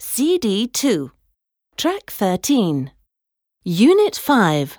[0.00, 1.10] CD 2,
[1.76, 2.92] Track 13,
[3.64, 4.78] Unit 5,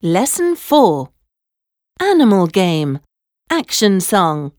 [0.00, 1.10] Lesson 4,
[2.00, 3.00] Animal Game,
[3.50, 4.52] Action Song.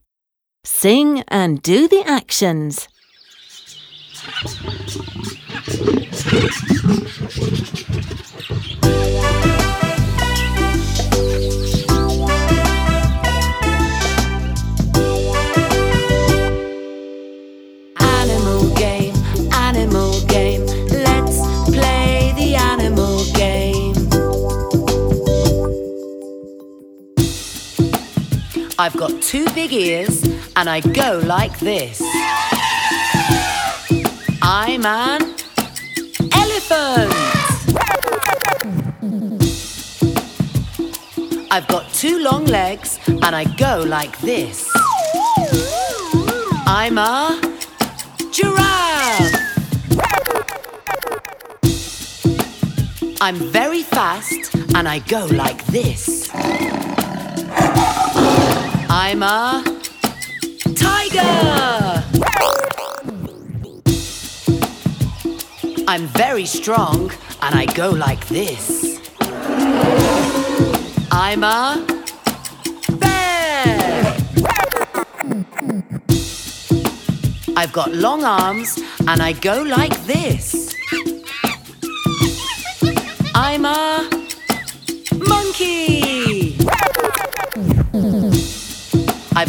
[0.62, 2.86] Sing and do the actions.
[28.80, 30.22] I've got two big ears
[30.56, 32.00] and I go like this.
[34.40, 35.20] I'm an
[36.32, 37.12] elephant.
[41.50, 44.66] I've got two long legs and I go like this.
[46.66, 47.38] I'm a
[48.32, 49.34] giraffe.
[53.20, 56.30] I'm very fast and I go like this.
[58.92, 59.62] I'm a
[60.74, 62.04] tiger.
[65.86, 68.98] I'm very strong and I go like this.
[71.12, 71.86] I'm a
[72.98, 74.16] bear.
[77.56, 80.74] I've got long arms and I go like this.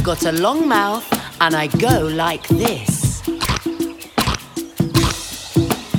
[0.01, 1.07] I've got a long mouth
[1.41, 3.21] and I go like this.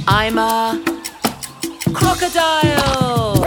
[0.08, 0.82] I'm a
[1.94, 3.41] crocodile.